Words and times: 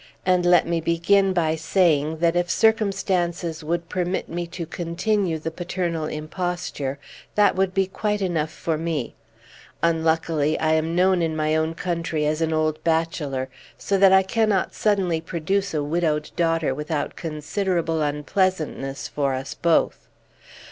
And 0.25 0.47
let 0.47 0.65
me 0.65 0.81
begin 0.81 1.31
by 1.31 1.55
saying, 1.55 2.17
that 2.21 2.35
if 2.35 2.49
circumstances 2.49 3.63
would 3.63 3.87
permit 3.87 4.27
me 4.27 4.47
to 4.47 4.65
continue 4.65 5.37
the 5.37 5.51
paternal 5.51 6.05
imposture, 6.05 6.97
that 7.35 7.55
would 7.55 7.75
be 7.75 7.85
quite 7.85 8.19
enough 8.19 8.49
for 8.49 8.79
me; 8.79 9.13
unluckily, 9.83 10.59
I 10.59 10.73
am 10.73 10.95
known 10.95 11.21
in 11.21 11.35
my 11.35 11.55
own 11.55 11.75
country 11.75 12.25
as 12.25 12.41
an 12.41 12.51
old 12.51 12.83
bachelor; 12.83 13.47
so 13.77 13.99
that 13.99 14.11
I 14.11 14.23
cannot 14.23 14.73
suddenly 14.73 15.21
produce 15.21 15.71
a 15.71 15.83
widowed 15.83 16.31
daughter, 16.35 16.73
without 16.73 17.15
considerable 17.15 18.01
unpleasantness 18.01 19.07
for 19.07 19.35
us 19.35 19.53
both. 19.53 20.07